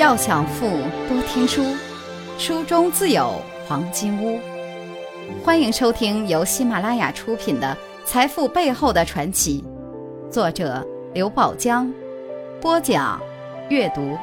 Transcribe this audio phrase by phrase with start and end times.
[0.00, 0.66] 要想富，
[1.10, 1.62] 多听书，
[2.38, 3.38] 书中自有
[3.68, 4.40] 黄金屋。
[5.44, 9.62] 欢迎收听由喜马拉雅出品的《财富背后的传奇》，
[10.30, 10.82] 作者
[11.12, 11.92] 刘宝江，
[12.62, 13.20] 播讲
[13.68, 14.16] 阅读。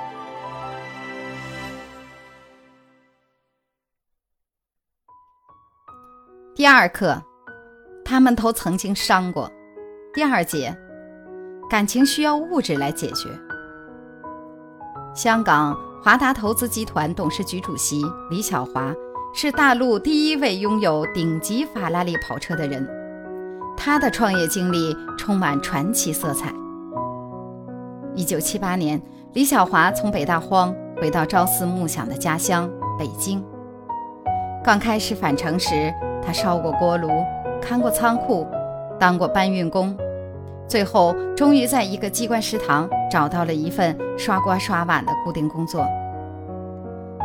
[6.55, 7.21] 第二课，
[8.03, 9.47] 他们都曾经伤过。
[10.11, 10.75] 第二节，
[11.69, 13.29] 感情需要物质来解决。
[15.17, 18.93] 香港华达投资集团董事局主席李小华
[19.33, 22.87] 是大陆第一位拥有顶级法拉利跑车的人，
[23.75, 26.53] 他的创业经历充满传奇色彩。
[28.13, 29.01] 一九七八年，
[29.33, 33.43] 李小华从北大荒回到朝思暮想的家乡北京。
[34.63, 35.91] 刚开始返程时，
[36.23, 37.09] 他烧过锅炉，
[37.59, 38.45] 看过仓库，
[38.99, 39.97] 当过搬运工。
[40.67, 45.85] 最后，终于在一个机关食堂找到了一份刷锅刷碗的固定工作。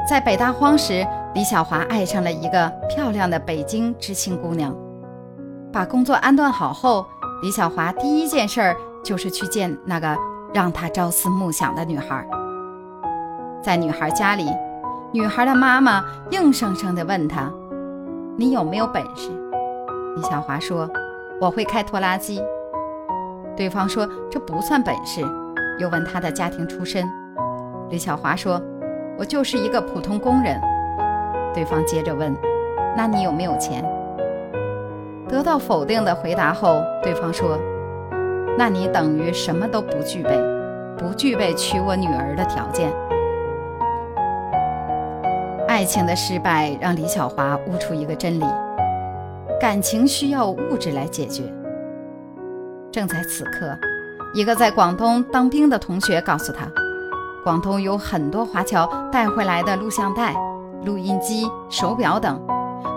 [0.09, 4.73] 在北大荒时，李小华爱上了一个漂亮的北京知青姑娘。
[5.73, 7.05] 把工作安顿好后，
[7.43, 10.17] 李小华第一件事儿就是去见那个
[10.55, 12.25] 让他朝思暮想的女孩。
[13.61, 14.49] 在女孩家里，
[15.13, 17.51] 女孩的妈妈硬生生地问他
[18.39, 19.31] ：“你有没有本事？”
[20.15, 20.89] 李小华说
[21.41, 22.41] ：“我会开拖拉机。”
[23.57, 25.21] 对方说这不算本事，
[25.79, 27.05] 又问他的家庭出身。
[27.91, 28.61] 李小华说
[29.19, 30.61] ：“我就是一个普通工人。”
[31.55, 32.35] 对方接着问
[32.97, 33.85] ：“那你有没有钱？”
[35.29, 37.59] 得到否定的回答后，对方说
[38.57, 40.31] ：“那你等于什么都不具备，
[40.97, 42.91] 不具备娶我女儿的条件。”
[45.69, 48.45] 爱情的失败让李小华悟出一个真理：
[49.61, 51.45] 感情需要物质来解决。
[52.93, 53.77] 正在此刻，
[54.35, 56.67] 一个在广东当兵的同学告诉他，
[57.43, 60.35] 广东有很多华侨带回来的录像带、
[60.85, 62.39] 录音机、手表等，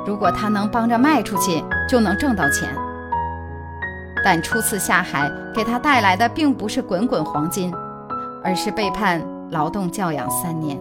[0.05, 2.67] 如果他能帮着卖出去，就能挣到钱。
[4.23, 7.73] 但初次下海给他带来的并不是滚滚黄金，
[8.43, 10.77] 而是被判劳动教养三年。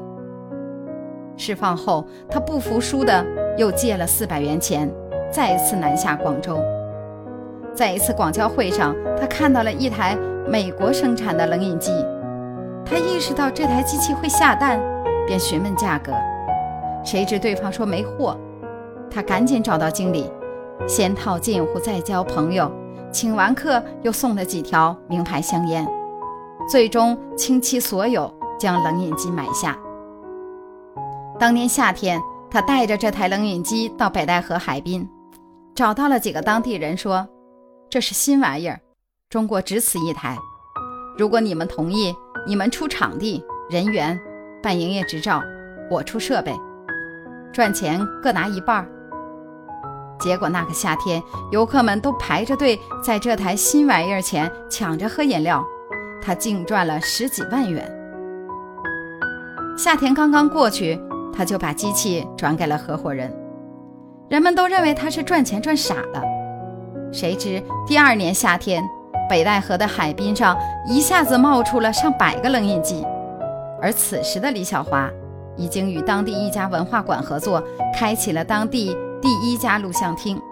[1.37, 3.25] 释放后，他不服输的
[3.57, 4.93] 又借了四百元钱，
[5.31, 6.59] 再次南下广州。
[7.75, 11.91] 在一次广交会上，他看到了一台美国生产的冷饮机，
[12.87, 14.81] 他意识到这台机器会下蛋，
[15.27, 16.13] 便询问价格。
[17.05, 18.39] 谁知对方说没货，
[19.11, 20.31] 他赶紧找到经理，
[20.87, 22.71] 先套近乎，再交朋友，
[23.11, 25.85] 请完客又送了几条名牌香烟，
[26.69, 29.77] 最终倾其所有将冷饮机买下。
[31.41, 35.09] 当年夏天，他带着这台冷饮机到北戴河海滨，
[35.75, 37.27] 找到了几个当地人说。
[37.95, 38.81] 这是新玩意儿，
[39.31, 40.37] 中国只此一台。
[41.17, 42.13] 如果你们同意，
[42.45, 43.41] 你们出场地、
[43.71, 44.19] 人员、
[44.61, 45.41] 办营业执照，
[45.89, 46.53] 我出设备，
[47.53, 48.85] 赚钱各拿一半。
[50.19, 51.23] 结果那个夏天，
[51.53, 55.65] 游客们都排着队在这台新玩意儿前抢着喝饮料，
[56.21, 57.89] 他净赚了十几万元。
[59.79, 61.01] 夏天刚刚过去，
[61.33, 63.33] 他就把机器转给了合伙人，
[64.29, 66.21] 人们都认为他是赚钱赚傻了。
[67.15, 68.83] 谁知第二年夏天，
[69.31, 73.07] 北戴河的海滨上一下子冒出了上百个冷饮机，
[73.81, 75.09] 而此时的李小华
[75.57, 77.63] 已经与当地一家文化馆合作，
[77.95, 80.43] 开启了当地第一家录像厅。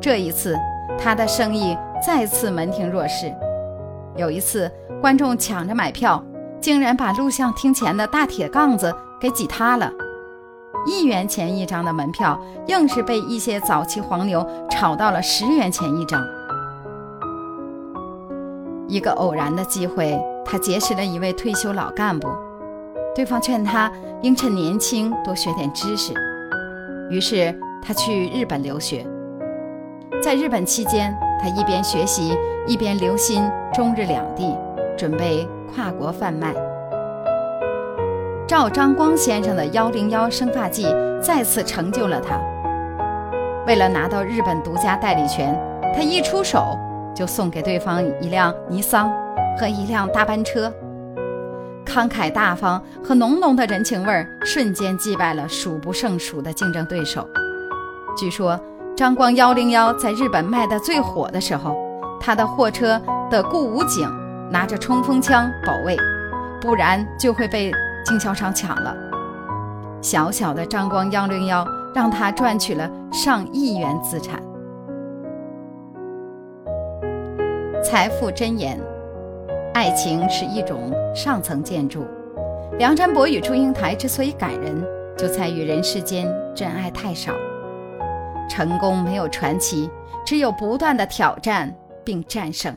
[0.00, 0.56] 这一次，
[0.98, 3.30] 他的生意再次门庭若市。
[4.16, 4.72] 有一次，
[5.02, 6.24] 观众抢着买票，
[6.58, 9.92] 竟然把录像厅前的大铁杠子给挤塌了。
[10.86, 16.22] 一元钱一张的门票，硬是被一些早期黄牛炒到了十元钱一张。
[18.88, 22.28] 一个偶然的机会，他结识了一位退休老干部，
[23.14, 23.92] 对方劝他
[24.22, 26.12] 应趁年轻多学点知识，
[27.08, 29.06] 于是他去日本留学。
[30.22, 32.36] 在日本期间，他一边学习，
[32.66, 34.56] 一边留心中日两地，
[34.96, 36.52] 准备跨国贩卖。
[38.50, 40.84] 赵章光先生的幺零幺生发剂
[41.22, 42.36] 再次成就了他。
[43.64, 45.56] 为了拿到日本独家代理权，
[45.94, 46.76] 他一出手
[47.14, 49.08] 就送给对方一辆尼桑
[49.56, 50.68] 和一辆大班车。
[51.86, 57.24] 慷慨大方和浓浓的人情味儿，瞬间击败了数不胜数的竞争对手。
[58.18, 58.60] 据说
[58.96, 61.76] 张光幺零幺在日本卖的最火的时候，
[62.20, 63.00] 他的货车
[63.30, 64.10] 的顾武警
[64.50, 65.96] 拿着冲锋枪保卫，
[66.60, 67.70] 不然就会被。
[68.04, 68.96] 经销商抢了，
[70.02, 74.42] 小小的张光幺零幺让他赚取了上亿元资产。
[77.82, 78.78] 财富箴言：
[79.74, 82.04] 爱情是一种上层建筑，
[82.78, 84.84] 梁山伯与祝英台之所以感人，
[85.16, 87.32] 就在于人世间真爱太少。
[88.48, 89.88] 成功没有传奇，
[90.26, 91.74] 只有不断的挑战
[92.04, 92.76] 并战胜。